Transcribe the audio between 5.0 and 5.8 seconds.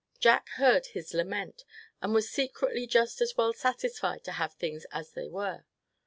they were.